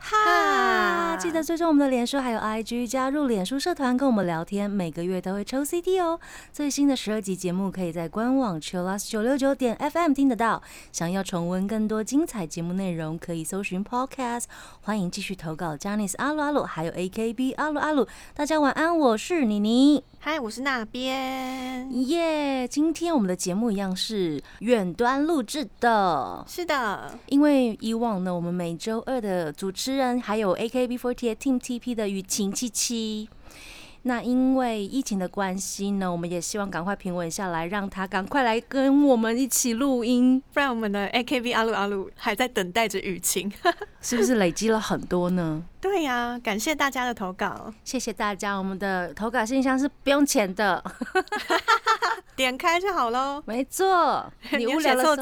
[0.00, 6.18] 哈，记得追踪我们的脸书还有 IG，加入脸书社团跟我们聊天，每个月都会抽 CD 哦。
[6.52, 10.62] 最新的十二集节目可以在官网 Chillus 九六九点 FM 听得到。
[10.92, 14.44] 想要重温更多精彩节目内容，可以搜寻 Podcast。
[14.80, 18.06] 欢迎继续投稿 j a n i c e 阿鲁阿鲁，还有 AKB 阿鲁阿鲁。
[18.34, 20.04] 大家晚安，我是妮妮。
[20.20, 21.88] 嗨，我是那边。
[22.08, 33.28] 耶今天我们的节目一样是远端录制的，是的，因为以往呢，我们每周二的主持人还有 AKB48 Team TP 的雨晴七七。
[34.02, 43.52] 那因为疫情的关系呢，我们也希望赶快平稳下来，让他赶快来跟我们一起录音，不然我们的 AKB 阿鲁阿鲁还在等待着雨晴。
[44.00, 45.62] 是不是累积了很多呢？
[45.80, 50.82] 对呀、感谢大家的投稿，谢谢大家，我们的投稿信箱是不用钱的，
[52.36, 53.42] 点开就好喽。
[53.44, 55.16] 没错，你无聊的时候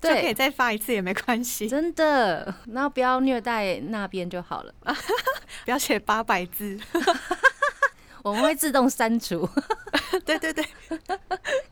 [0.00, 4.72] 就可以再发一次也没关系，真的，然后不要虐待那边就好了，
[5.64, 6.78] 不要写八百字。
[8.24, 9.48] 我们会自动删除。
[10.24, 10.64] 对 对对，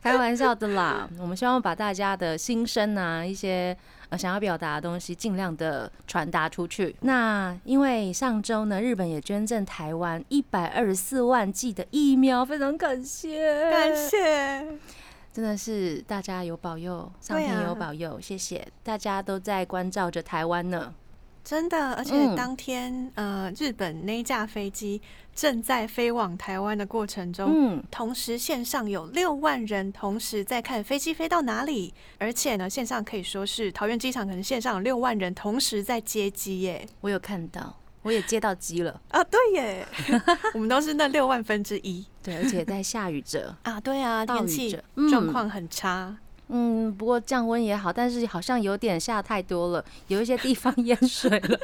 [0.01, 3.77] 开玩笑的啦，我们希望把大家的心声啊，一些
[4.09, 6.95] 呃想要表达的东西，尽量的传达出去。
[7.01, 14.65] 那因为上周呢，日本也捐赠台湾一百二十四万剂的疫苗，非常感谢，感，谢。
[15.37, 20.91] 真的是大家有保佑，上天有保佑，谢谢大家都在关照着台湾呢。
[21.43, 24.99] 真的，而且嗯当天、呃，日本那一架飞机
[25.35, 36.83] 正在飞往台湾的过程中，嗯，同时线上有六万人同时在看飞机飞到哪里，而且呢，线上可以说是桃园机场可能线上有六万人同时在接机耶。
[37.01, 39.87] 我有看到，我也接到机了，啊，对耶，
[40.55, 43.55] 我们都是那六万分之一对，而且在下雨着。
[43.63, 44.77] 啊，对啊，天气
[45.09, 46.13] 状况很差。
[46.49, 51.57] 嗯，不过降温也好，但是好像有点下太多了，有一些地方淹水了。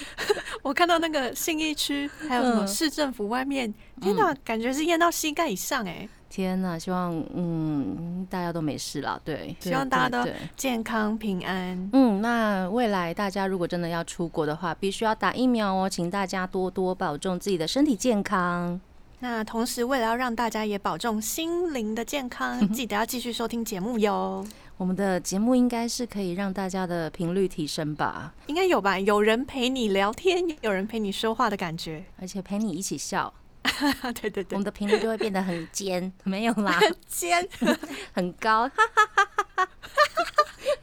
[0.62, 6.08] 我看到那个信义区还有什么嗯市政府外面，天哪，感觉是淹到膝盖以上哎。
[6.30, 18.80] 天哪，希望嗯大家都没事啦，对，希望大家都健康平安，嗯，那未来大家如果真的要出国的话，必须要打疫苗哦，请大家多多保重自己的身体健康。
[19.18, 24.46] 那同时为了要让大家也保重心灵的健康，记得要继续收听节目哟。
[24.76, 28.98] 我们的节目应该是可以让大家的频率提升吧，应该有吧？
[28.98, 32.04] 有人陪你聊天，有人陪你说话的感觉。
[32.20, 33.32] 而且陪你一起笑，
[34.20, 34.46] 对对对。
[34.50, 37.48] 我们，的频率就会变得很尖，没有啦，很 尖，
[38.12, 38.70] 很高，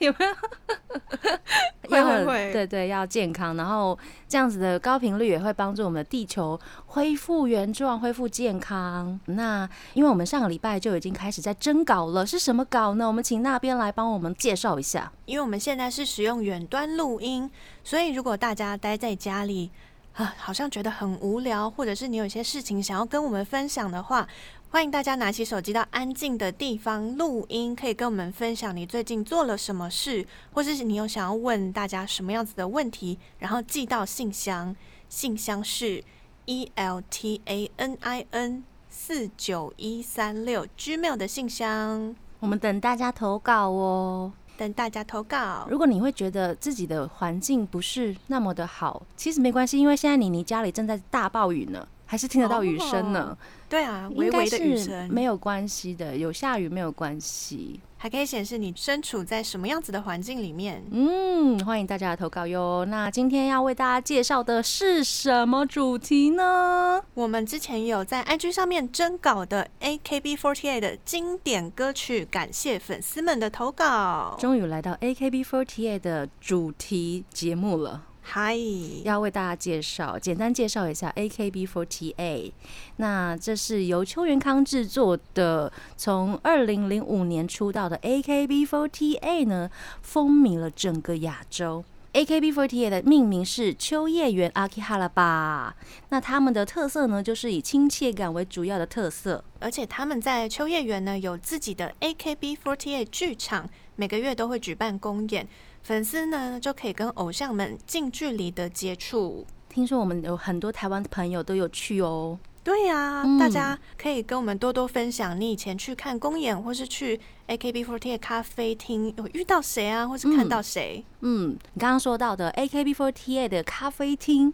[0.06, 0.34] 有没有？
[1.90, 3.98] 会要很会会对对，要健康，然后
[4.28, 9.20] 这样子的高频率也会帮助我们的地球恢复原状、恢复健康。
[9.26, 13.06] 那因为我们上个礼拜就已经开始在征稿了，是什么稿呢？
[13.06, 15.12] 我们请那边来帮我们介绍一下。
[15.26, 17.50] 因为我们现在是使用远端录音，
[17.84, 19.70] 所以如果大家待在家里
[20.14, 24.28] 啊，好像觉得很无聊，或者是你有一些事情想要跟我们分享的话，
[24.74, 34.76] 欢迎大家拿起手机到安静的地方录音，可以跟我们分享你最近做了什么事，或者是你有想要问大家什么样子的问题，然后寄到信箱，
[35.08, 36.04] 信箱是
[36.46, 44.34] e l t a n i n 四九一三六 Gmail 的信箱，我们等大家投稿哦。
[44.58, 45.68] 等大家投稿。
[45.70, 53.36] 如果你会觉得自己的环境不是那么的好，其实没关系，因为现在妮妮家里正在大暴雨呢，还是听得到雨声呢。
[53.68, 57.80] 对啊，微微的雨是声，没有关系的，有下雨没有关系。
[57.98, 60.84] 还可以显示你身处在什么样子的环境里面。
[60.92, 62.86] 嗯，欢迎大家的投稿哟。
[62.86, 67.02] 那今天要为大家介绍的是什么主题呢？
[67.16, 74.38] 我们之前有在 IG 上面征稿的 AKB48 的经典歌曲，感谢粉丝们的投稿。
[74.38, 78.58] 终于来到 AKB48 的主题节目了，嗨，
[79.04, 82.52] 要为大家介绍，简单介绍一下 AKB48。
[82.96, 89.70] 那这是由邱元康制作的，从二零零五年出道的 AKB48 呢，
[90.02, 91.84] 风靡了整个亚洲。
[92.14, 95.76] AKB48 的命名是秋叶原 Akihara 吧。
[96.10, 99.44] 那他们的特色呢，就是以亲切感为主要的特色。
[99.60, 105.48] 而且他们在秋叶原呢有自己的 AKB48 剧场，每个月都会举办公演，
[105.84, 109.46] 粉丝呢就可以跟偶像们近距离的接触。
[109.68, 112.40] 听说我们有很多台湾的朋友都有去哦。
[112.64, 121.04] 对呀、嗯大家可以跟我们多多分享你以前去看公演，或是去 AKB48 咖啡厅有遇到谁啊，或是看到谁。
[121.22, 124.54] 嗯，你刚刚说到的 AKB48 的咖啡厅，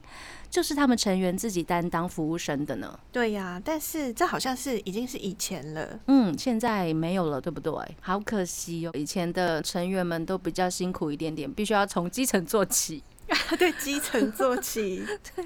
[0.50, 3.00] 就是他们成员自己担当服务生的呢。
[3.12, 6.00] 对呀、但是这好像是已经是以前了。
[6.08, 7.72] 嗯，现在没有了，对不对？
[8.02, 13.04] 好可惜哦，以前的成员们都比较辛苦一点点，必须要从基层做起。
[13.58, 15.06] 对，基层做起，
[15.36, 15.46] 对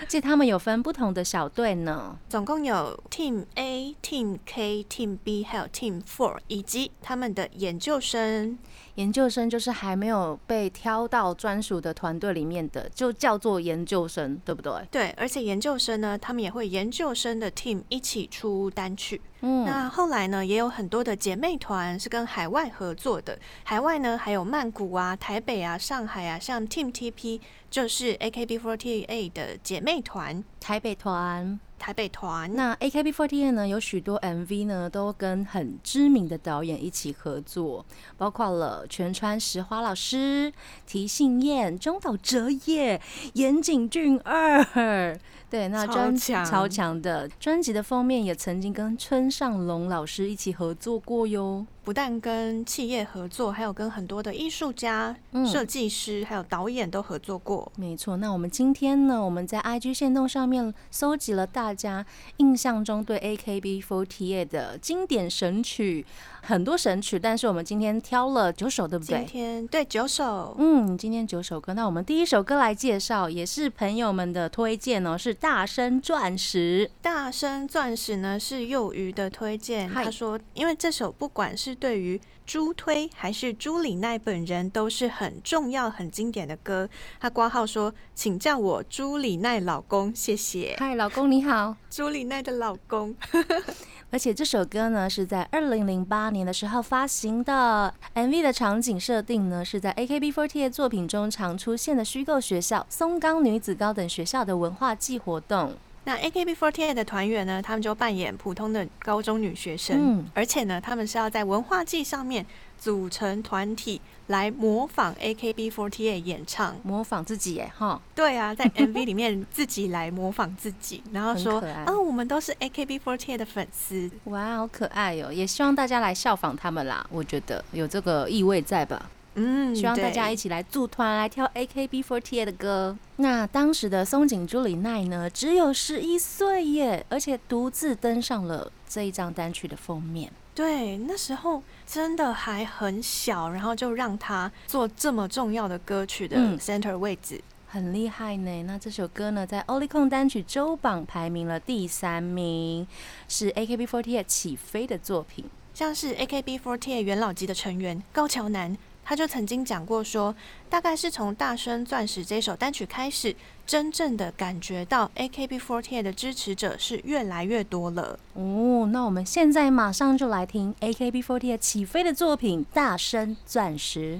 [0.00, 2.16] 而且他们有分不同的小队呢。
[2.28, 8.58] 总共有 Team A、Team K、Team B，还有 Team Four，以及他们的研究生。
[8.94, 14.72] 研究生就是还没有被挑到专属的团队里面的，就叫做研究生，对不对？
[14.90, 19.20] 对，而且研究生呢，他们也会研究生的 team 一起出单曲。
[19.40, 23.38] 嗯，那后来呢，也有很多的姐妹团是跟海外合作的。
[23.64, 27.40] 海外呢，还有曼谷啊、台北啊、上海啊，像 Team TP
[27.70, 30.42] 就是 AKB48 的姐妹团。
[30.60, 31.60] 台北团。
[31.78, 37.86] 台北团，那 AKB48 呢，有许多 MV 呢，都跟很知名的导演一起合作，
[38.16, 40.52] 包括了全川石花老师、
[40.88, 43.00] 提信彦、中岛哲也、
[43.34, 45.16] 岩井俊二。
[45.48, 51.66] 对，那超专强超强的专辑的封面也曾经跟村上龙老师一起合作过哟。
[51.88, 57.72] 不但跟企业合作，还有跟很多的艺术家、嗯设计师还有导演都合作过。
[57.76, 62.04] 没错，那我们今天呢，我们在 IG 线动上面搜集了大家
[62.36, 66.04] 印象中对 AKB48 的经典神曲，
[66.42, 69.26] 很多神曲，但是我们今天挑了九首，对不对今？
[69.26, 76.90] 天对九首，嗯，今天九首歌，那我们第一首歌来介绍，也是朋友们的推荐哦，是《大声钻石》。
[77.00, 86.88] 大声钻石呢是幼鱼的推荐，他说，因为这首不管是对于朱推还是朱里奈本人都是很重要、很经典的歌。
[87.20, 90.76] 他挂号说，请叫我朱里奈老公，谢谢。
[90.78, 91.76] 嗨，老公你好。
[91.90, 93.14] 朱里奈的老公，
[94.10, 105.74] 而且这首歌呢是在二零零八年的时候发行的，MV 的场景设定呢是在 AKB48 作品中常出现的虚构学校松冈女子高等学校的文化祭活动。
[106.04, 112.44] 那 AKB48 的团员呢，他们就扮演普通的高中女学生，嗯而且呢，他们是要在文化祭上面
[112.78, 116.74] 组成团体来模仿 AKB48 演唱。
[116.82, 124.10] 模仿自己耶，哈，对啊，在 MV 里面自己来模仿自己，然后说啊，我们都是 AKB48 的粉丝。
[124.24, 125.30] 哇，好可爱哦！
[125.30, 129.10] 也希望大家来效仿他们啦，我觉得有这个意味在吧？
[129.38, 130.48] 嗯，希望大家一起。
[130.48, 132.96] 来组团来跳 AKB48 的歌。
[133.16, 140.32] 那当时的松井朱里奈呢，只有十一岁耶，而且独自登上了这一张单曲的封面。
[140.54, 147.38] 对，那时候真的还很小，然后就让他做这么重要的歌曲的嗯 center 位置。
[147.66, 148.62] 很厉害呢。
[148.62, 152.86] 那这首歌呢，在 Oricon 单曲周榜排名了第三名，
[153.28, 155.44] 是 AKB48 起飞的作品。
[155.74, 158.76] 像是 AKB48 元老级的成员高桥南，
[159.08, 160.34] 他就曾经讲过说，
[160.68, 163.34] 大概是从《大声钻石》这首单曲开始，
[163.66, 168.18] 真正的感觉到 AKB48 的支持者是越来越多了。
[168.34, 174.18] 哦，那我们现在马上就来听 AKB48 起飞的作品《大声钻石》。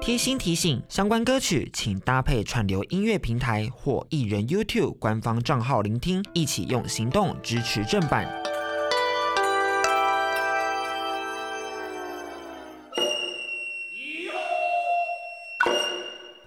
[0.00, 8.28] 贴心提醒：相关歌曲请搭配串流音乐平台或艺人 YouTube 官方账号聆听，一起用行动支持正版。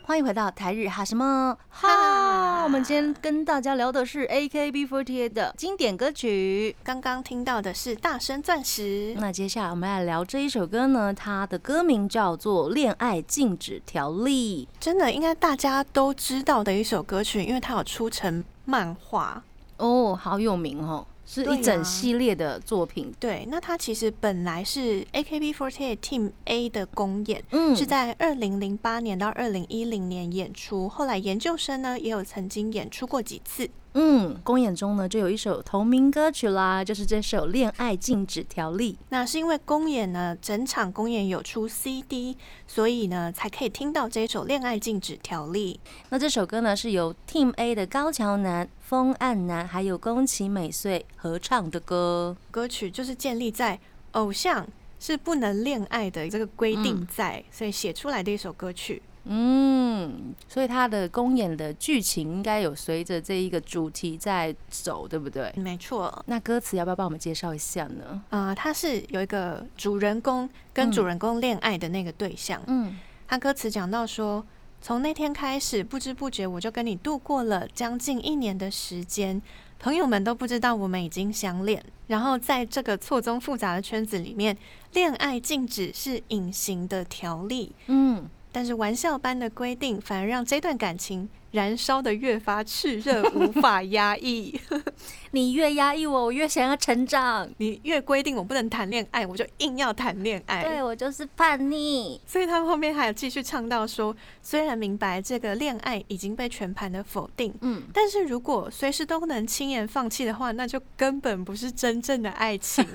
[0.08, 1.90] 欢迎回到台日哈什么哈？
[1.90, 6.74] 哈我们今天跟大家聊的是 AKB48 的经典歌曲。
[6.82, 14.70] 刚刚听到的是《大声钻石》，那接下来我们来聊这一首歌呢，它的歌名叫做《恋爱禁止条例》。
[14.80, 19.44] 真的应该大家都知道的一首歌曲，因为它有出成漫画。
[19.76, 23.14] 哦，好有名哦，是一整系列的作品。
[23.20, 33.70] 对，那它其实本来是 AKB48 Team A 的公演，嗯是在二零零八年到二零一零年演出，后来研究生呢也有曾经演出过几次。
[34.00, 38.94] 嗯，公演中呢就有一首同名歌曲啦，就是这首《恋爱禁止条例》。
[39.10, 42.38] 那是因为公演呢，整场公演有出 CD，
[42.68, 45.80] 所以呢才可以听到这首《恋爱禁止条例》。
[46.10, 52.38] 那这首歌呢是由 Team A 的高桥南、风岸南还有宫崎美穗合唱的歌。
[52.52, 53.80] 歌曲就是建立在
[54.12, 54.68] 偶像
[55.00, 59.02] 是不能恋爱的这个规定在，所以写出来的一首歌曲。
[59.30, 65.52] 嗯，所以它的公演的剧情应该有随着这一个主题在走，对不对？
[65.58, 68.22] 没错，那歌词要不要帮我们介绍一下呢？
[68.30, 72.62] 呃，它是有一个主人公跟主人公恋爱的那个对象。
[72.68, 72.98] 嗯
[73.30, 74.46] 他歌词讲到说，
[74.82, 79.42] 从那天开始，不知不觉我就跟你度过了将近一年的时间。
[79.80, 81.84] 朋友们都不知道我们已经相恋。
[82.08, 84.58] 然后在这个错综复杂的圈子里面，
[84.94, 88.26] 恋爱禁止是隐形的条例，嗯，
[88.58, 94.60] 但是玩笑般的规定反而让这段感情燃烧的越发炽热，无法压抑。
[95.30, 97.48] 你越压抑我，我越想要成长。
[97.58, 100.64] 你越规定我不能谈恋爱，我就硬要谈恋爱。
[100.64, 102.20] 对我就是叛逆。
[102.26, 112.84] 所以他们后面还有继续唱到说，虽然明白这个恋爱已经被全盘的否定，嗯，但是如果随时都能轻言放弃的话，那就根本不是真正的爱情。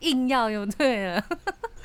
[0.00, 1.24] 硬要又对了，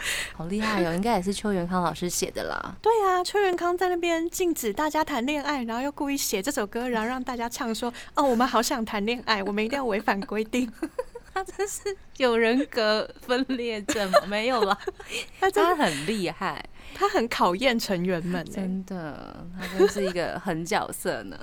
[0.36, 0.94] 好厉害哦！
[0.94, 2.76] 应该也是邱元康老师写的啦。
[2.82, 10.72] 对啊，邱元康在那边禁止大家谈恋爱，然后又故意写这首歌，然后让大家唱说：“哦，我们好想谈恋爱，我们一定要违反规定。
[11.32, 14.20] 他真是有人格分裂症吗？
[14.28, 14.78] 没有啦，”
[15.40, 16.64] 他真的很厉害，
[16.96, 21.38] 他很考验成员们欸，真的，他真是一个狠角色呢。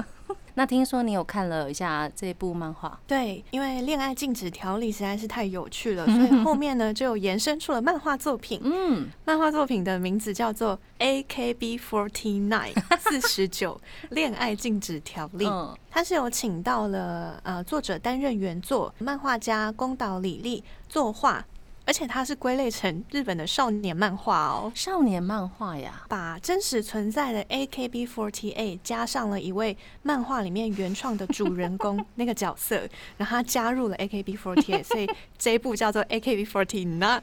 [0.59, 8.59] 那听说你有看了一下这部漫画，对，因为恋爱禁止条例实在是太有趣了， 所以后面呢就延伸出了漫画作品。
[8.65, 15.45] 嗯，漫画作品的名字叫做《A K B Forty Nine 四十九恋爱禁止条例》。
[15.51, 21.43] 嗯它是有请到了呃作者担任原作，漫画家宫岛李丽作画，
[21.87, 24.71] 而且它是归类成日本的少年漫画哦。
[24.75, 37.23] 少年漫画呀，把真实存在的 AKB48 加上了一位漫画里面原创的主人公那个角色， 然后他加入了 AKB48，所以这一部叫做 AKB49。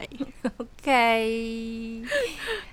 [0.56, 2.02] OK，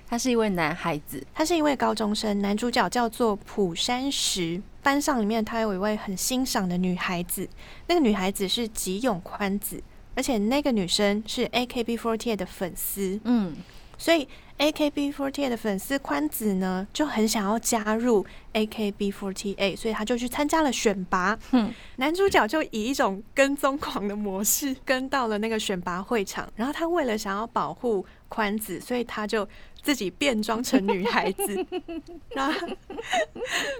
[0.08, 4.62] 他是一位男孩子，他是一位高中生，男主角叫做浦山石。
[4.82, 7.48] 班上里面他有一位很欣赏的女孩子，
[7.86, 9.80] 那个女孩子是吉永宽子，
[10.14, 13.54] 而且那个女生是 AKB48 的粉丝，嗯，
[13.96, 14.28] 所以
[14.58, 21.36] AKB48 的粉丝宽子呢就很想要加入 AKB48，所以他就去参加了选拔。
[21.52, 29.48] 嗯男主角就以一种跟踪狂的模式跟到了那个选拔会场，然后他为了想要保护宽子，所以他就
[29.82, 31.66] 自己变装成女孩子，
[32.30, 32.68] 然后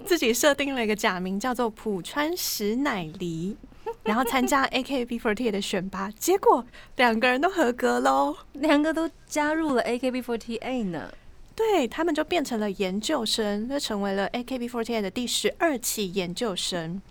[0.05, 3.57] 自己设定了一个假名叫做浦川石乃梨。
[4.05, 6.65] 然后参加 AKB48 的选拔，结果
[6.97, 8.37] 两个人都合格喽。
[8.55, 11.13] 两个都加入了 AKB48 呢。
[11.55, 17.03] 对他们就变成了研究生，就成为了 AKB48 的第十二期研究生。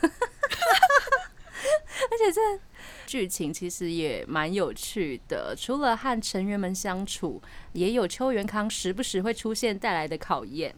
[0.00, 0.08] 而
[2.16, 2.40] 且这
[3.06, 10.74] 剧情其实也蛮有趣的，除了和成员们相处，也有邱元康时不时会出现带来的考验。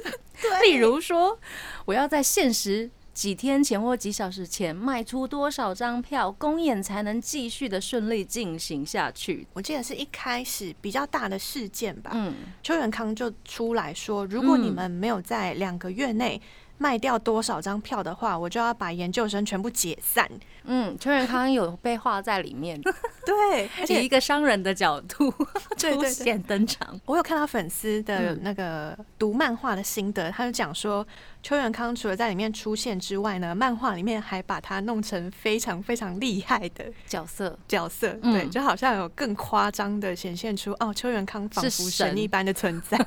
[0.62, 1.38] 例如说，
[1.84, 9.46] 我要在限时几天前或几小时前卖出多少张票，公演才能继续的顺利进行下去。
[9.52, 16.40] 我记得是一开始比较大的事件吧，嗯，邱元康就出来说，如果你嗯们没有在两个月内
[16.78, 20.26] 卖掉多少张票的话，我就要把研究生全部解散。
[20.64, 22.80] 嗯，邱元康有被画在里面，
[23.26, 25.30] 对，而且以一个商人的角度
[25.76, 26.98] 出现登场。
[27.06, 31.06] 我有看到粉丝的嗯那个读漫画的心得，他就讲说，
[31.42, 42.96] 邱元康除了在里面出现之外呢，漫画里面还把他弄成非常非常厉害的角色角色，嗯对，就好像有更夸张的显现出哦，邱元康仿佛神神一般的存在，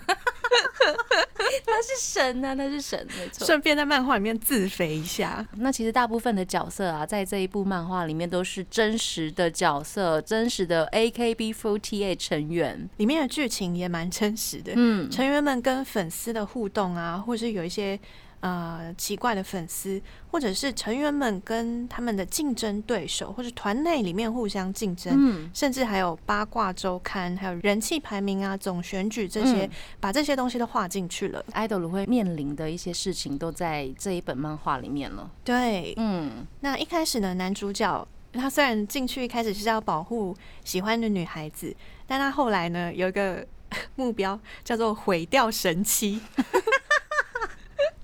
[1.65, 3.45] 他是神啊，他是神，没错。
[3.45, 5.45] 顺便在漫画里面自肥一下。
[5.57, 12.89] 那其实大部分的角色啊，在这一部漫画里面都是真实的角色，真实的 AKB48 成员。
[12.97, 17.99] 里面的剧情也蛮真实的，嗯，成员们跟粉丝的互动啊，或是有一些
[18.43, 29.69] 呃奇怪的粉丝，或者是成员们跟他们的竞争对手，或者团内里面互相竞争，嗯，甚至还有八卦周刊，还有人气排名啊、总选举这些，嗯。
[30.01, 31.41] 把这些东西都画进去了。
[31.53, 35.31] idol 会面临的一些事情都在这一本漫画里面了。
[35.45, 40.35] 对，嗯，那一开始呢，男主角他虽然进去一开始是要保护
[40.65, 41.73] 喜欢的女孩子，
[42.05, 43.47] 但他后来呢有一个
[43.95, 46.19] 目标叫做毁掉神妻，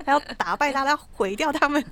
[0.06, 1.84] 他要打败他，他要毁掉他们，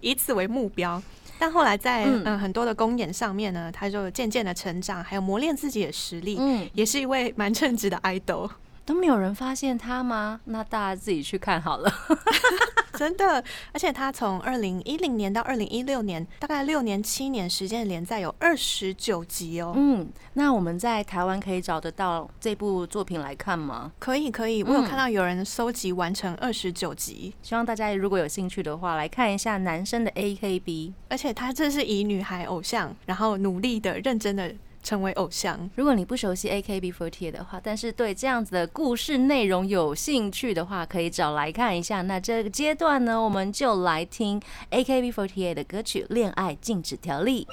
[0.00, 1.02] 以此为目标。
[1.38, 8.50] 但后来在嗯、嗯很多的公演上面呢，他就渐渐的成长，还有磨练自己的实力，嗯，也是一位蛮称职的 idol。
[8.86, 10.40] 都没有人发现他吗？
[10.44, 11.92] 那大家自己去看好了。
[12.96, 19.74] 真的，而且他从二零一零年到二零一六年，大概六年七年时间的连载有二十九集哦。
[19.76, 23.92] 嗯，那我们在台湾可以找得到这部作品来看吗？
[23.98, 30.94] 可以可以，我有嗯看到有人搜集完成二十九集，希望大家如果有兴趣的话，来看一下男生的 AKB。
[31.10, 34.54] 而且他这是以女孩偶像，然后努力的、认真的
[34.86, 35.68] 成为偶像。
[35.74, 42.02] 如果你不熟悉 AKB48 的话，但是对这样子的故事内容有兴趣的话，可以找来看一下。
[42.02, 44.40] 那这个阶段呢，我们就来听
[44.70, 47.48] AKB48 的歌曲《恋爱禁止条例》。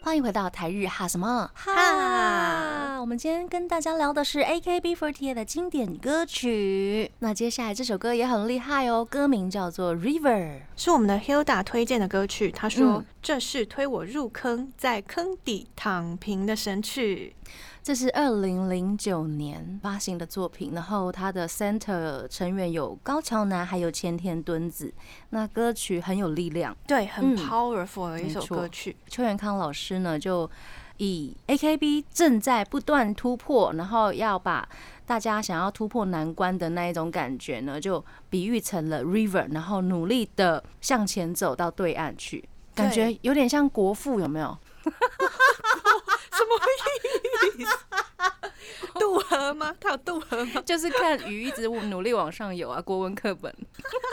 [0.00, 2.53] 欢迎回到台日哈什么哈？
[3.04, 7.10] 我们今天跟大家聊的是 AKB48 的经典歌曲。
[7.18, 10.22] 那接下来这首歌也很厉害哦，歌名叫做《River》，
[10.74, 12.50] 是我们的 Hilda 推荐的歌曲。
[12.50, 17.34] 他说：“嗯这是推我入坑，在坑底躺平的神曲。
[17.82, 24.92] 这是二零零九年发行的作品，然后它的 center 成员有高桥南，还有千田敦子。
[25.28, 28.96] 那歌曲很有力量，”对，很嗯 powerful 的一首歌曲。
[29.08, 30.50] 邱元康老师呢就
[30.98, 34.68] 以 AKB 正在不断突破，然后要把
[35.06, 44.56] 大家想要突破难关的那一种感觉呢，就比喻成了 river，然后努力的向前走到对岸去，感觉有点像国父，有没有？
[46.34, 47.78] 什么意思？
[48.98, 49.74] 渡河吗？
[49.80, 53.54] 他有渡河吗就是看鱼一直努力往上游啊，国文课本。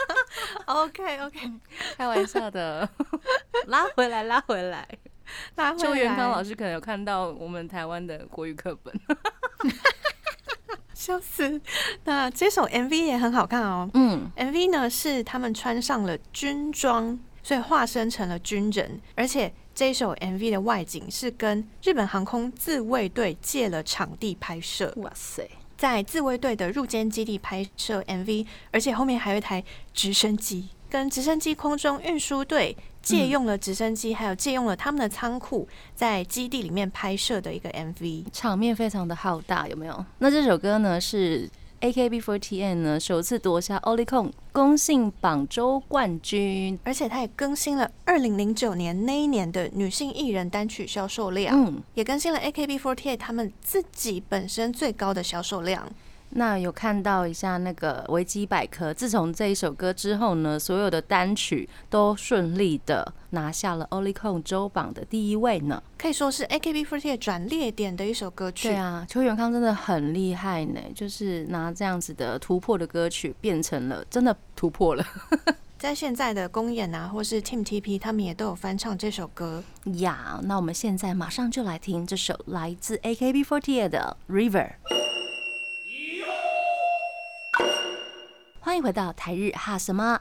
[0.66, 1.52] OK OK，
[1.96, 2.88] 开玩笑的，
[3.66, 4.86] 拉回来，拉回来。
[5.56, 8.94] 拉回邱元康老师师可能有看到我们台湾的国语课本。
[10.94, 11.60] 笑死。
[12.04, 13.90] 那这首 MV 也很好看哦。
[13.94, 38.24] 嗯，MV 呢是他们穿上了军装，所以化身成了军人，而且这首 MV 的外景是跟日本航空自卫队借了场地拍摄，哇塞，在自卫队的入间基地拍摄 MV，而且后面还有一台直升机，跟直升机空中运输队借用了直升机，还有借用了他们的仓库，在基地里面拍摄的一个 MV。
[38.32, 40.04] 场面非常的浩大，有没有？
[40.18, 46.78] 那这首歌呢是 AKB48 呢首次夺下 Olicon 公信榜周冠军。
[46.84, 51.60] 而且它也更新了二零零九年那一年的女性艺人单曲销售量。
[51.60, 55.90] 嗯，也更新了 AKB48 他们自己本身最高的销售量。
[56.34, 65.82] 那有看到一下那个维基百科，自从这一首歌之后呢，所有的单曲都顺利的拿下了 Olicon 周榜的第一位呢。
[65.98, 68.68] 可以说是 AKB48 转列点的一首歌曲。
[68.68, 75.04] 对啊，邱元康真的很厉害呢，就是拿这样子的突破的歌曲，变成了真的突破了
[75.78, 79.62] 在现在的公演啊，或是 Team TP，他们也都有翻唱这首歌。
[79.98, 80.40] 呀。
[80.44, 84.70] 那我们现在马上就来听这首来自 AKB48 的《River》。
[88.64, 90.20] 欢迎回到台日哈什么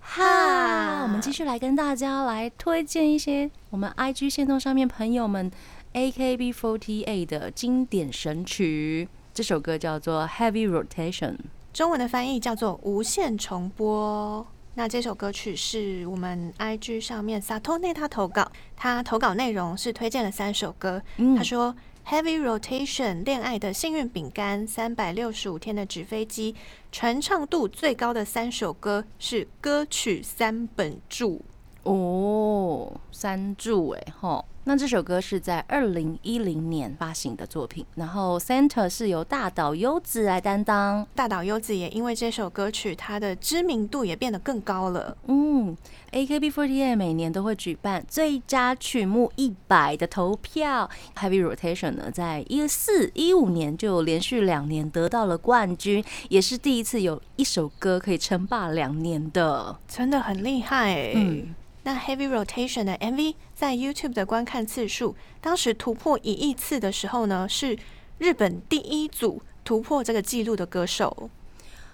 [0.00, 5.50] 哈，我们继续来跟大家来推荐一些我们 IG 线动上面朋友们
[5.92, 9.06] AKB48 的经典神曲。
[9.34, 11.32] 这首歌叫做《Heavy Rotation》。
[11.74, 14.46] 中文的翻译叫做无限重播。
[14.74, 21.02] 那这首歌曲是我们 IG 上面 Satone 他投稿，他投稿内容是推荐了三首歌。
[21.18, 21.76] 嗯他说
[22.06, 26.54] ：“Heavy Rotation 恋爱的幸运饼干，三百六十五天的纸飞机，
[26.90, 31.42] 传唱度最高的三首歌是歌曲三本柱。
[31.84, 41.04] 哦，三柱哎吼，那这首歌是在二零一零年发行的作品，然后 Center 是由大岛优子来担当。
[41.16, 45.16] 大岛优子也因为这首歌曲，她的知名度也变得更高了。
[45.26, 45.76] 嗯
[46.12, 59.76] ，AKB48 每年都会举办最佳曲目一百的投票，Heavy Rotation 呢，在一四一五年就连续两年得到了冠军，也是第一次有一首歌可以称霸两年的。
[59.88, 61.52] 真的很厉害哎、嗯
[61.84, 67.78] 那 Heavy Rotation 的 MV 在 YouTube 的观看次数，当时突破一亿次的时候呢，是
[68.18, 71.30] 日本第一组突破这个记录的歌手。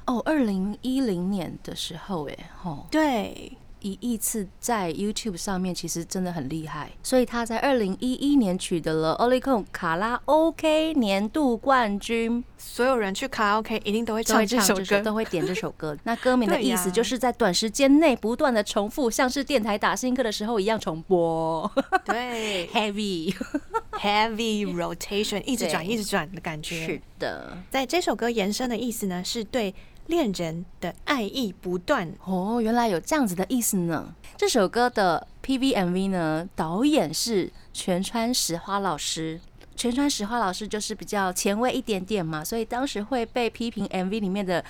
[0.07, 15.03] 哦，二零一零年的时候，哎，吼，对，一亿次在 YouTube 上面其实真的很厉害，所以他在二零一一年取得了 Olicon 卡拉 OK 年度冠军，所有人去卡拉 OK 一定都会唱这首歌。
[15.03, 15.97] 都会点这首歌。
[16.05, 21.71] 那歌名的意思就是在短时间内不断的重复，像是电台打新歌的时候一样重播。
[22.05, 26.87] 对 Heavy，Heavy Rotation 一直转一直转的感觉。
[26.87, 29.75] 是的，在这首歌延伸的意思呢，是对
[30.09, 32.13] 恋人的爱意不断。
[32.25, 34.15] 哦，原来有这样子的意思呢。
[34.37, 39.41] 这首歌的 PVMV 呢，导演是全川石花老师。
[39.77, 44.65] 全川石花老师就是比较前卫一点点嘛，所以当时会被批评 MV 里面的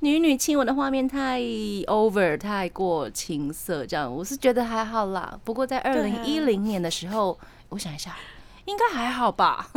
[0.00, 1.38] 女女亲吻的画面太
[1.86, 5.38] over 太过情色，这样我是觉得还好啦。
[5.44, 8.16] 不过在二零一零年的时候，我想一下，
[8.64, 9.68] 应该还好吧。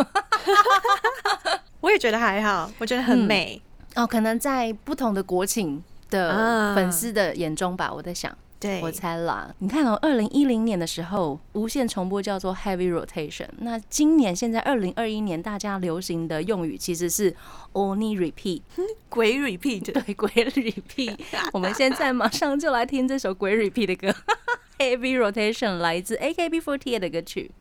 [1.82, 3.62] 我也觉得还好，我觉得很嗯美。
[3.98, 8.36] 哦，可能在不同的国情的啊粉丝的眼中吧，我在想。
[8.60, 9.54] 对，我猜啦。
[9.60, 13.48] 你看哦，二零一零年的时候，无线重播叫做 heavy rotation。
[13.60, 17.36] 那今年现在二零二一年，大家流行的用语其实是
[17.74, 18.62] only repeat，
[19.10, 21.16] 鬼 repeat，对，鬼 repeat。
[21.54, 24.16] 我们现在马上就来听这首鬼 repeat 的歌，
[24.80, 27.52] heavy rotation，来自 AKB48 的歌曲。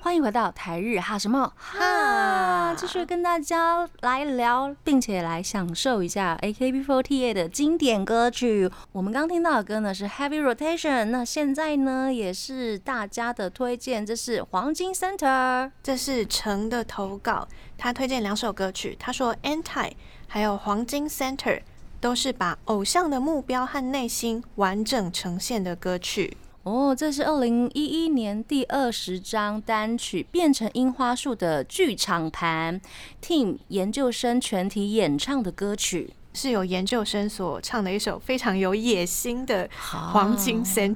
[0.00, 8.70] 欢迎回到台日哈什么哈，继续跟大家来聊，并且来享受一下 AKB48 的经典歌曲。
[8.92, 19.92] 我们刚听到的歌呢是 Heavy Rotation，那现在呢也是大家的推荐，这是黄金 Center，这是陈的投稿，他推荐两首歌曲，他说 Anti
[20.28, 21.60] 还有黄金 Center
[22.00, 26.36] 都是把偶像的目标和内心完整呈现的歌曲。
[26.68, 32.78] 哦，这是二零一一年第二十张单曲《变成樱花树》的剧场盘
[33.22, 40.94] Team 研究生全体演唱的歌曲，是由研究生所唱的一首非常有野心的《黄金 Center》。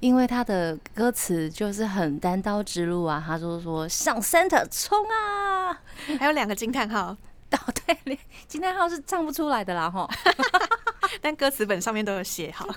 [0.00, 5.80] 因为他的歌词就是很单刀直入啊，他就说向 Center 冲啊，
[6.18, 7.16] 还有两个惊叹号。
[7.52, 10.10] 哦，对，惊叹号是唱不出来的啦，吼，
[11.22, 12.66] 但歌词本上面都有写好。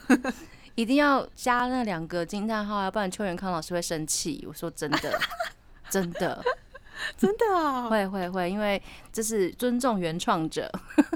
[0.80, 4.46] 一定要加那两个惊叹号，要不然邱元康老师会生气。
[4.48, 5.20] 我说真的，
[5.92, 6.42] 真的，
[7.18, 10.72] 真的啊，会会会，因为这是尊重原创者。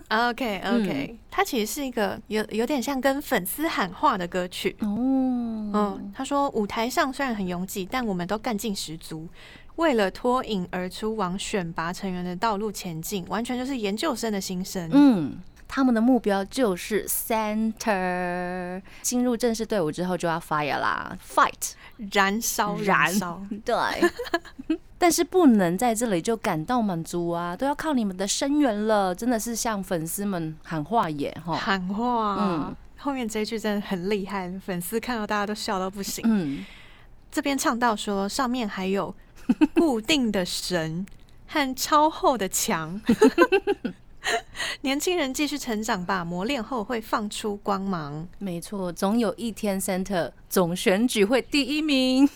[0.09, 4.75] OK OK，它其实是一个有有点像跟粉丝喊话的歌曲。
[4.81, 9.29] 哦，嗯，他说舞台上虽然很拥挤，但我们都干劲十足，
[9.77, 14.89] 为了脱颖而出，往选拔成员的道路前进，完全就是研究生的心声。
[14.91, 15.37] 嗯。
[15.75, 21.71] 他们的目标就是 center，进入正式队伍之后就要 fire 啦，fight，
[22.11, 23.75] 燃烧，燃烧， 对。
[24.99, 32.37] 但是不能在这里就感到满足啊，都要靠你们的声援了，真的是向粉丝们喊话耶，哈，喊话。
[32.39, 36.23] 嗯，后面这句真的很厉害，粉丝看到大家都笑到不行。
[36.27, 36.63] 嗯，
[37.31, 39.15] 这边唱到说上面还有
[39.73, 41.03] 固定的神
[41.49, 43.01] 和超厚的墙。
[44.81, 48.27] 年轻人继续成长吧，磨练后会放出光芒。
[48.39, 52.27] 没错，总有一天 Center 总选举会第一名，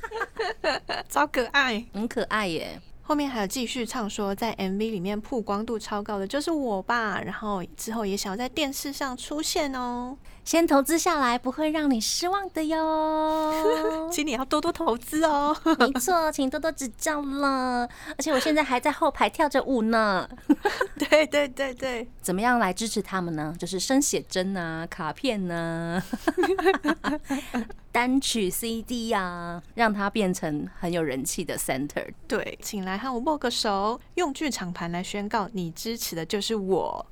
[1.08, 2.80] 超可爱，很可爱耶。
[3.02, 10.16] 后面还有继续唱说，在 MV 里面曝光度超高的就是我吧，然后之后也想要在电视上出现哦。
[10.44, 14.08] 先投资下来，不会让你失望的哟。
[14.12, 15.56] 请你要多多投资哦。
[15.78, 17.88] 没错，请多多指教了。
[18.10, 20.28] 而且我现在还在后排跳着舞呢。
[20.98, 23.54] 对对对对，怎么样来支持他们呢？
[23.58, 26.02] 就是生写真啊，卡片呢。
[27.90, 32.04] 单曲 CD 呀，让它变成很有人气的 center。
[32.26, 37.06] 对，请来和我握个手，用剧场盘来宣告你支持的就是我。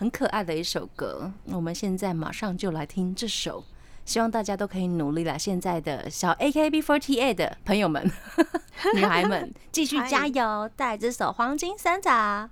[0.00, 3.62] 很可爱的一首歌，我们现在马上就来听这首。
[4.06, 5.38] 希望大家都可以努力了。
[5.38, 8.10] 现在的小 AKB48 的朋友们、
[8.96, 12.48] 女孩们， 继续加油，带这首《黄金三杂》。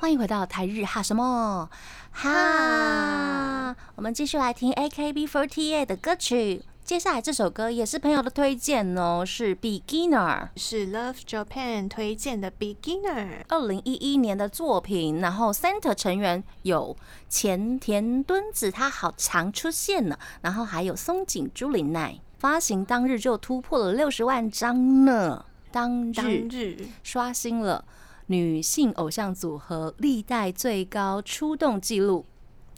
[0.00, 1.70] 欢迎回到台日哈什么
[2.10, 6.64] 哈，我们继续来听 AKB48 的歌曲。
[6.86, 15.18] 接下来这首歌也是朋友的推荐哦，是 Beginner，是 Love Japan 推荐的 Beginner，二零一一年的作品。
[15.18, 16.96] 然后 Center 成员有
[17.28, 20.16] 前田敦子，她好常出现呢。
[20.42, 27.84] 然后还有松井朱里奈，发行当日就突破了六十万张呢，当日刷新了。
[28.28, 32.26] 女性偶像组合历代最高出动记录，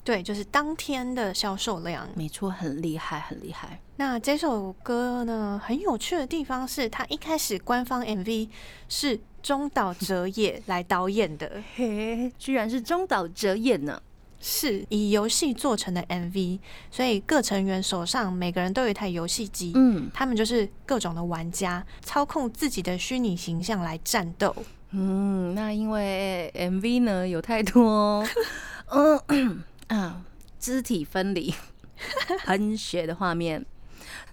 [0.08, 3.78] 对，就是当天的销售量，没错，很厉害，很厉害。
[3.96, 8.48] 那这首歌呢，很有趣的地方是，它一开始官方 MV
[8.88, 14.00] 是中岛哲也来导演的， 嘿，居然是中岛哲也呢，
[14.40, 16.58] 是以游戏做成的 MV，
[16.90, 24.56] 所以各成员手上每个人都有一台游戏机，嗯，他们就是各种的玩家，操控自己的虚拟形象来战斗。
[24.92, 28.26] 嗯，那因为 MV 呢有太多，
[28.88, 30.22] 嗯啊，
[30.58, 31.52] 肢体分离、
[32.44, 33.64] 喷血的画面，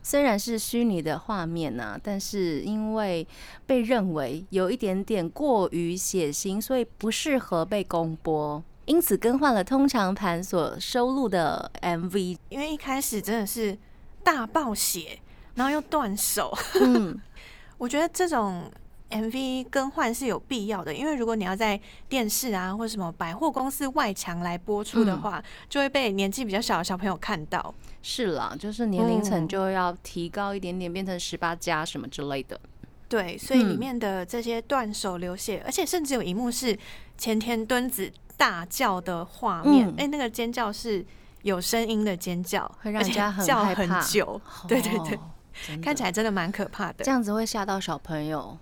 [0.02, 3.28] 虽然是虚拟的画面呢，但是因为
[3.66, 12.38] 被认为有一点点过于血腥，所以不适合被公播，因此更换了通常盘所收录的 MV。
[12.50, 13.78] 因为一开始真的是
[14.24, 15.20] 大爆血，
[15.56, 17.20] 然后又断手，嗯，
[17.78, 18.72] 我觉得这种。
[19.10, 27.74] MV 更换是有必要的，因为如果你要在电视啊或什么百货公司外墙来播出的话，就会被年纪比较小的小朋友看到。
[28.02, 32.60] 是啦，就是年龄层就要提高一点点，变成十八加什么之类的。
[33.08, 36.78] 对，所以里嗯面的这些断手流血，而且甚至有一幕是
[37.18, 41.06] 前田敦子大叫的画面，哎、嗯那个尖叫是
[41.44, 47.06] 有声音的尖叫，会让人家很叫很久，对对对，看起来真的蛮可怕的。
[47.06, 48.58] 这样子会吓到小朋友。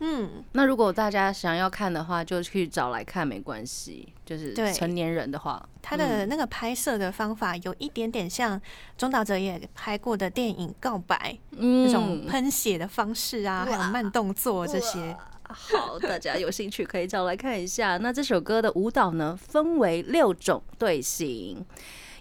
[0.00, 4.12] 嗯，那如果大家想要看的话，就去找来看没关系。
[4.24, 8.60] 就是成年人的话，他的那个拍摄的方法有一点点像
[8.96, 11.16] 中岛哲也拍过的电影《告白》
[11.56, 15.16] 嗯那种喷血的方式啊，还有慢动作这些。
[15.52, 17.96] 好，大家有兴趣可以找来看一下。
[17.96, 21.66] 那这首歌的舞蹈呢，分为六种队形，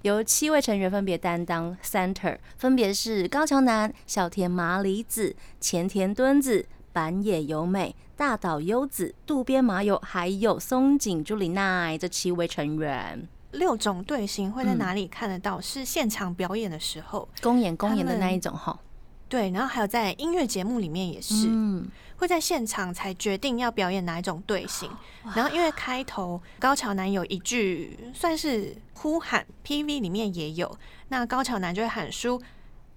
[0.01, 13.27] 由七位成员分别担当 center，分别是高桥南、小田麻里子、前田敦子、板野由美、大岛优子、渡边麻友，还有松井朱里奈这七位成员。
[13.51, 15.59] 六种队形会在嗯哪里看得到？
[15.59, 18.79] 是现场表演的时候，公演公演的那一种哈，
[19.27, 21.47] 对，然后还有在音乐节目里面也是。
[21.49, 24.87] 嗯，会在现场才决定要表演哪一种队形。
[25.35, 32.39] 然后因为开头高桥男有一句算是呼喊，PV 里面也有，那高桥男就会喊出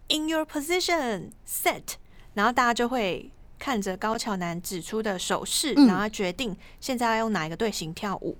[0.09, 1.95] “In your position, set”，
[2.35, 3.31] 然后大家就会
[3.62, 8.37] 看着高桥南指出的手势，嗯然后决定现在要用哪一个队形跳舞。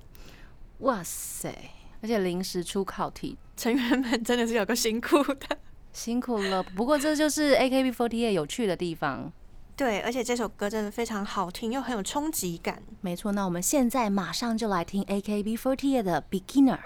[0.79, 1.57] 哇塞！
[2.03, 5.57] 而且临时出考题，成员们真的是有个辛苦的。
[5.95, 6.61] 辛苦了。
[6.61, 9.33] 不过这就是 AKB48 有趣的地方。
[9.77, 12.83] 对，而且这首歌真的非常好听，又很有冲击感。
[13.01, 16.81] 没错，那我们现在马上就来听 AKB48 的 Beginner。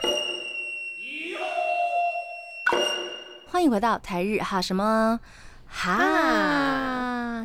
[3.46, 5.18] 欢迎回到台日哈什么
[5.66, 6.95] 哈，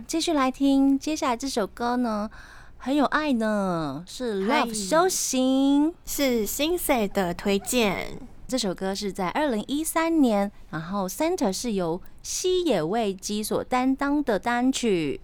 [0.08, 2.30] 继续来听接下来这首歌呢，
[2.78, 5.94] 很有爱呢，是嗨 Love 修行。
[6.06, 8.20] 是新 s 的推荐。
[8.48, 15.22] 这首歌是在二零一三年，然后 Center 是由西野未姬所担当的单曲。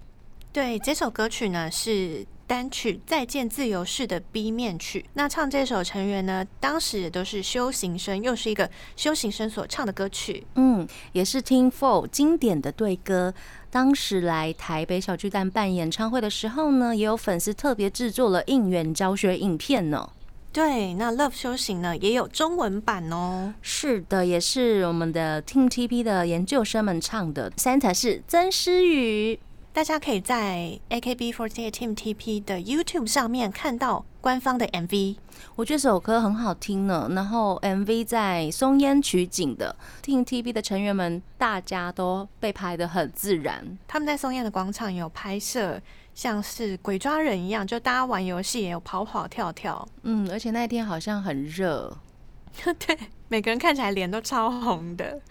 [0.54, 5.06] 对，这首歌曲呢是单曲《再见自由式》的 B 面曲。
[5.14, 10.48] 那唱这首成员呢，当时也都是修行生，又是一个修行生所唱的歌曲。
[10.56, 13.34] 嗯，也是 Team Four 经典的对歌。
[13.70, 20.10] 当时来台北小巨蛋办演唱会的时候呢，也有粉丝特别制作了应援教学影片呢。
[20.54, 23.54] 对，那 Love 修行呢也有中文版哦。
[23.62, 27.52] 是的，也是我们的 Team TP 的研究生们唱的。
[27.52, 29.40] Santa 是曾诗雨。
[29.78, 35.18] 大家可以在 AKB48 Team TP 的 YouTube 上面看到官方的 MV。
[35.56, 37.08] 我觉得这首歌很好听呢。
[37.12, 43.78] 然后 MV 在松烟取景的，Team TP 的成员们大家都被拍的很自然。
[43.88, 45.80] 他们在松烟的广场有拍摄，
[46.16, 49.88] 像是鬼抓人一样，就大家玩游戏也有跑跑跳跳。
[50.02, 51.96] 嗯，而且那一天好像很热。
[52.80, 55.22] 对，每个人看起来脸都超红的。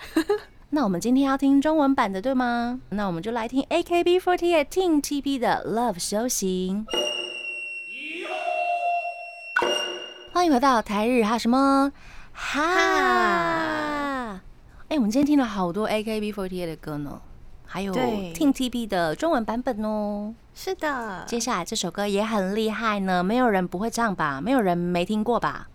[0.71, 2.81] 那我们今天要听中文版的，对吗？
[2.89, 6.85] 那我们就来听 AKB48 Team TP 的 Love 修行。
[10.33, 11.93] 欢迎回到台日哈什么
[12.33, 14.41] 哈？
[14.89, 17.21] 哎、我们今天听了好多 AKB48 的歌呢，
[17.65, 20.35] 还有对 Team TP 的中文版本哦。
[20.53, 24.41] 是的，接下来这首歌也很厉害呢，没有人不会唱吧？
[24.41, 25.69] 没有人没听过吧？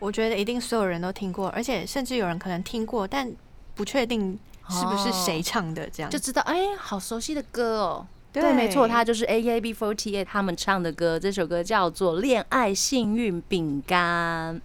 [0.00, 3.32] 我觉得一定所有人都听过，而且甚至有人可能听过，但
[3.74, 8.06] 不确定是不是谁唱的，这样就知道哎、好熟悉的歌哦。
[8.32, 11.18] 对对，没错，它就是 AKB48 他们唱的歌。
[11.18, 14.56] 这首歌叫做《恋爱幸运饼干》。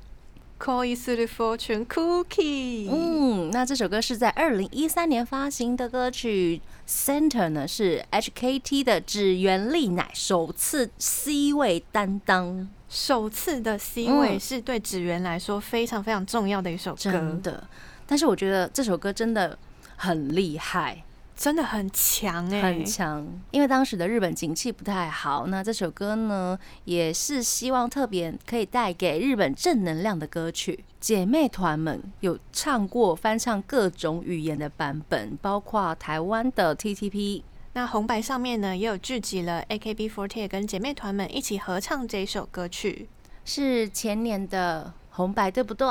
[0.60, 2.90] Koi s u r Fortune Cookie。
[2.92, 6.62] 嗯，那这首歌是在二零一三年发行的歌曲。
[6.88, 17.64] Center 呢是 HKT 的指原丽乃首次 C 位担当，首次的 C 嗯位是对指原来说非常非常重要的一首歌真，的。
[18.10, 19.56] 但是我觉得这首歌真的
[19.96, 21.04] 很厉害。
[21.38, 30.84] 真的很强哎、很强，因为当时的日本景气不太好，那这首歌呢也是希望特别可以带给日本正能量的歌曲。
[31.00, 37.44] 姐妹团们有唱过翻唱各种语言的版本，包括台湾的 TTP。
[37.72, 43.08] 那红白上面呢也有聚集了 AKB48 跟姐妹团们一起合唱这一首歌曲。
[43.46, 45.88] 是前年的红白，对不对？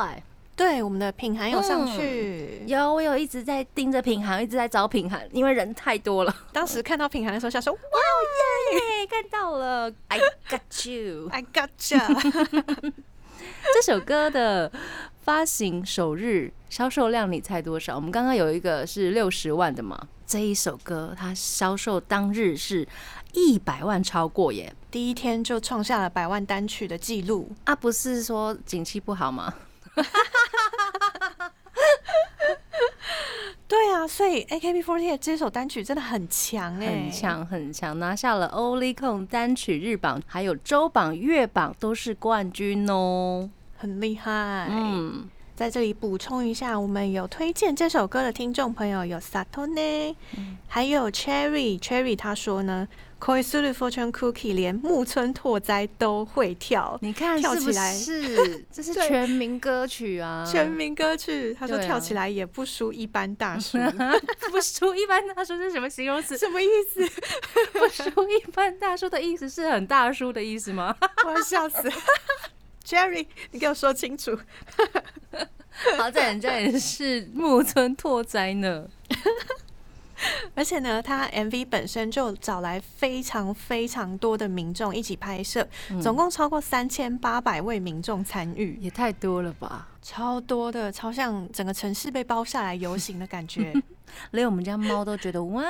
[0.58, 2.62] 对，我们的品涵有上嗯去。
[2.66, 6.36] 有，我有一直在盯着品涵，一直在找品涵，因为人太多了。
[6.52, 7.78] 当时看到品涵的时候，想说哇
[8.72, 10.18] 耶，看到了，I
[10.50, 11.28] got you。
[11.32, 12.92] I got you
[13.72, 14.70] 这首歌的
[15.22, 17.94] 发行首日销售量，你猜多少？
[17.94, 22.86] 我们刚刚有一个是六十万的嘛，这一首歌它销售当日是
[23.32, 24.74] 一百万超过耶！
[24.90, 27.48] 第一天就创下了百万单曲的记录。
[27.62, 29.54] 啊，不是说景气不好吗？
[33.66, 43.50] 对啊，所以 AKB48 这首单曲真的很强哎、很，强很强，拿下了 Olicon 单曲日榜，还有周榜、月榜都是冠军哦。
[43.76, 44.68] 很厉害。
[44.70, 50.14] 嗯，在这里补充一下，我们有推荐这首歌的听众朋友有 Satone，、
[50.66, 51.78] 还有 Cherry。
[51.78, 52.88] Cherry 他说呢
[53.20, 58.64] ，Koi Sulu Fortune Cookie 连木村拓哉都会跳，你看跳起来 是？
[58.72, 61.54] 这是全民歌曲啊，全民歌曲。
[61.58, 63.78] 他说跳起来也不输一般大叔，
[64.50, 66.36] 不输一般大叔是什么形容词？
[66.38, 67.06] 什么意思？
[67.72, 70.96] 不输一般大叔的意思是很大叔的意思吗？
[71.26, 71.90] 我要笑死。
[72.84, 74.38] Jerry，你给我说清楚。
[75.96, 78.88] 好在人家也是木村拓哉呢。
[80.54, 85.66] 而且呢，他 MV 本身就找来非常非常多的民众一起拍摄，
[86.02, 89.88] 总共超过三千八百位民众参与，也太多了吧！
[90.02, 93.72] 超多的，超像整个城市被包下来游行的感觉，
[94.32, 95.62] 连我们家猫都觉得哇，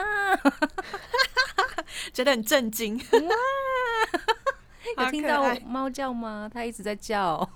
[2.13, 3.01] 觉得很震惊。
[5.05, 6.51] 有听到猫叫吗？
[6.53, 7.49] 它一直在叫。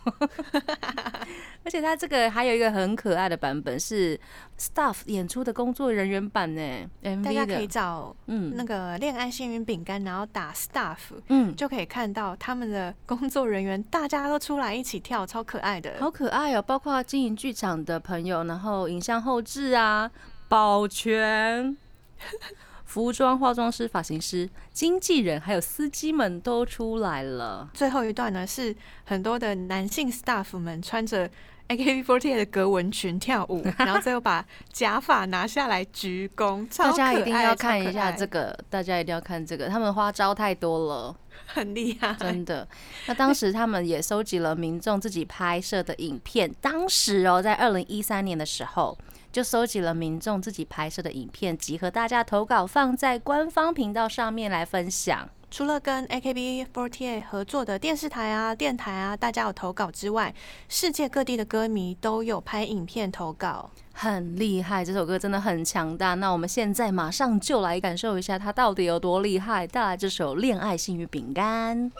[1.64, 4.18] 而且它这个还有一个很可爱的版本是
[4.58, 6.60] staff 演出的工作人员版呢
[7.02, 10.96] ，MV 大家可以，找嗯那个恋爱幸运饼干，然后打 staff，
[11.28, 15.94] 嗯，就可以看到他们的工作人员，大家都出来一起跳，超可爱的。
[16.00, 16.62] 好可爱哦！
[16.62, 20.10] 包括经营剧场的朋友，然后影像后置啊，
[20.48, 21.76] 保全。
[22.84, 27.70] 服装、化妆师、发型师、经纪人，还有司机们都出来了。
[27.72, 31.28] 最后一段呢，是很多的男性 staff 们穿着
[31.68, 41.16] AKB48 的格纹裙跳舞， 然后最后把假发拿下来鞠躬，大家一定要看一下这，个，大家一定要看这个，他们花招太多了，
[41.46, 42.14] 很厉害。
[42.18, 42.68] 真的。
[43.06, 48.98] 那当时他们也收集了民众自己拍摄的影片，当时哦，在二零一三年的时候。
[49.32, 55.26] 就收集了民众自己拍摄的影片，集合大家投稿，放在官方频道上面来分享。
[55.50, 60.34] 除了跟 AKB48 合作的电视台啊、电台啊，大家有投稿之外，
[60.68, 63.70] 世界各地的歌迷都有拍影片投稿。
[63.92, 66.14] 很厉害，这首歌真的很强大。
[66.14, 69.66] 那我们现在马上就来感受一下它到底有多厉害。
[69.66, 71.90] 带来这首《恋爱幸运饼干》。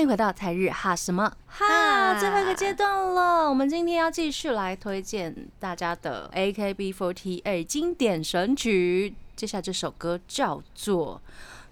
[0.00, 3.46] 欢迎回到台日哈什么哈，最后一个阶段了。
[3.50, 9.14] 我们今天要继续来推荐大家的 AKB48 经典神曲。
[9.36, 11.20] 接下来这首歌叫做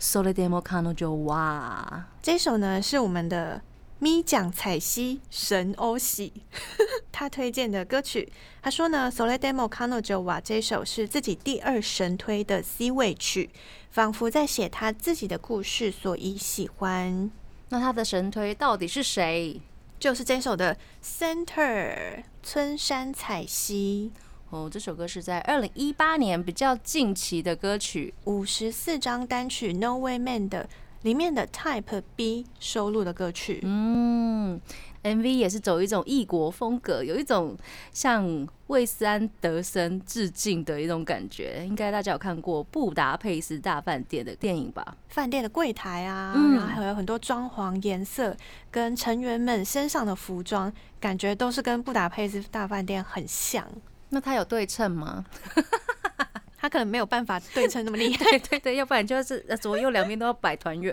[0.04, 1.86] 《Sole Demo Kano Jo wa》。
[2.20, 3.62] 这首呢是我们的
[3.98, 6.30] 咪奖彩西神欧喜
[7.10, 8.30] 他推荐的歌曲。
[8.60, 13.48] 他说呢，《Sole Demo Kano Jo wa》这首是自己第二神推的 C 位曲，
[13.90, 17.30] 仿佛在写他自己的故事，所以喜欢。
[17.70, 19.60] 那他的神推到底是谁？
[19.98, 24.12] 就是这首的 Center 村山彩希，
[24.50, 28.14] 哦，这首歌是在二零一八年比较近期的歌曲。
[28.24, 30.68] 五十四张单曲 No Way Man 的
[31.02, 33.60] 里面的 Type B 收录的歌曲。
[33.64, 34.60] 嗯
[35.02, 37.56] ，MV 也是走一种异国风格，有一种
[37.92, 41.64] 向魏斯安德森致敬的一种感觉。
[41.66, 44.96] 应该大家有看过《布达佩斯大饭店》的电影吧？
[45.08, 48.36] 饭店的柜台啊，嗯然后还有很多装潢颜色
[48.70, 53.66] 跟成员们身上的服装，感觉都是跟布达佩斯大饭店很像。
[54.10, 55.24] 那它有对称吗？
[56.60, 60.92] 他可能没有办法对称那么厉害 对对对，要不然就是呃左右两边都要摆团圆。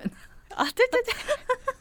[0.55, 0.65] 啊！
[0.75, 1.13] 对对对，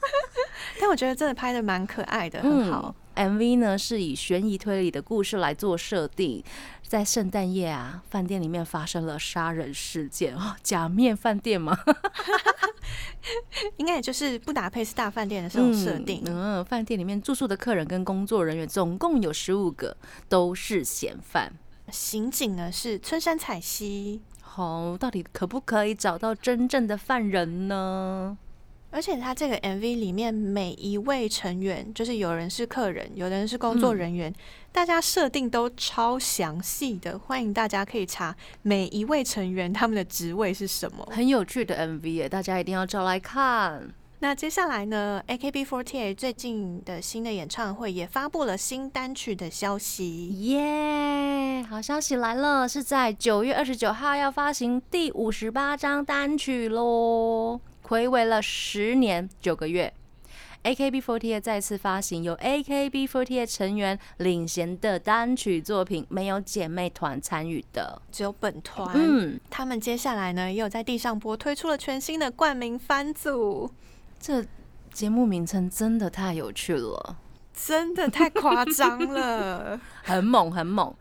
[0.80, 2.94] 但我觉得真的拍的蛮可爱的，很好。
[3.14, 6.42] MV 呢是以悬疑推理的故事来做设定，
[6.82, 11.78] 在圣诞夜啊，饭店里面发生了杀人事件哦， 假面饭店吗？
[13.76, 16.22] 应该也就是布达佩斯大饭店的这种设定。
[16.26, 19.96] 嗯，嗯饭店里面住宿的客人跟工作人员总共有十五个，
[20.28, 21.52] 都是嫌犯。
[21.90, 28.36] 刑警呢是春山彩希，好、到底可不可以找到真正的犯人呢？
[28.94, 34.32] 而且他这个 MV 里面每一位成员，就是有人是客人，有的人是工作人员，
[34.70, 41.04] 大家设定都超详细的，欢迎大家可以查每一位成员他们的职位是什么。
[41.10, 43.92] 很有趣的 MV 耶，大家一定要找来看。
[44.20, 50.28] 那接下来呢，AKB48 最近的新的演唱会也发布了新单曲的消息。
[50.44, 59.92] 耶、好消息来了，是在九月二十九号要发行第五十八张单曲喽，暌违了十年九个月。
[60.64, 68.00] AKB48 再次发行由 AKB48 成员领衔的单曲作品，没有姐妹团参与的。
[68.10, 73.70] 只有本团，嗯，他们接下来呢也有在地上播推出了全新的冠名番组。
[74.18, 74.42] 这
[74.90, 77.18] 节目名称真的太有趣了。
[77.52, 80.94] 真的太夸张了， 很猛很猛，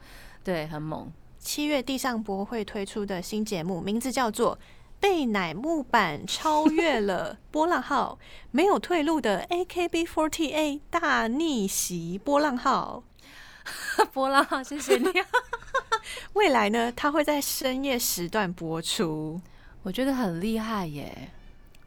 [0.43, 1.09] 对，很猛。
[1.39, 4.59] 七月地上博会推出的新节目，名字叫做。
[5.03, 8.17] 被乃木坂超越了波浪号，
[8.51, 13.03] 没有退路的 AKB48 大逆袭波浪号，
[14.13, 15.11] 波浪号，谢谢你。
[16.31, 19.41] 未来呢，它会在深夜时段播出，
[19.81, 21.31] 我觉得很厉害耶。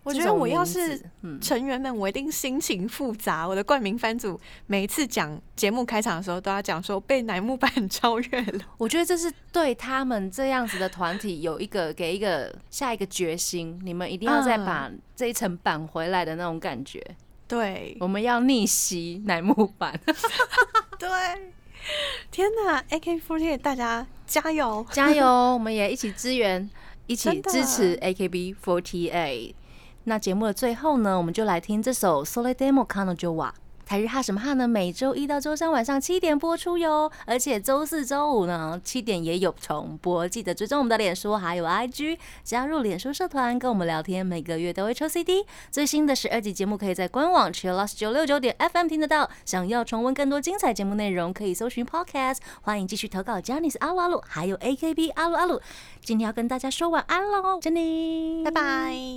[0.07, 1.03] 我觉得我要是
[1.41, 3.47] 成员们，我一定心情复杂。
[3.47, 8.61] 我的冠名番组每一次讲节目开场的时候，都要讲说被乃木坂 超越了。
[8.79, 17.05] 我觉得这是对他们这样子的团体有一个给一个下一个决心，你们一定要再把这一层扳回来的那种感觉。
[17.49, 19.93] 对，我们要逆袭乃木坂。
[21.01, 21.09] 对，
[22.31, 25.27] 天哪！A K forty，大家加油加油！
[25.27, 26.71] 我们也一起支援，
[27.09, 29.55] 一起支持 AKB48。
[30.09, 33.49] 那节目的最后呢，我们就来听这首《Sole Demo Kano Jowa》。
[33.85, 34.67] 台日哈什么哈呢？
[34.67, 40.29] 每周一到周三晚上七点播出哟，而且周四周五呢七点也有重播。
[40.29, 45.45] 记得追踪我们的脸书还有 IG，加入脸书社团跟我们聊天，每个月都会抽 CD。
[45.71, 49.29] 最新的十二集节目可以在官网 chillus 九六九点 FM 听得到。
[49.45, 52.39] 想要重温更多精彩节目内容，可以搜寻 Podcast。
[52.63, 55.61] 欢迎继续投稿 j a n i c e 阿鲁阿鲁，还有 AKB 阿鲁阿鲁。
[56.03, 59.17] 今天要跟大家说晚安喽 j e n n y 拜拜。